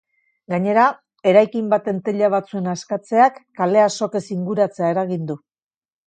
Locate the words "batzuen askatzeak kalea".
2.35-3.83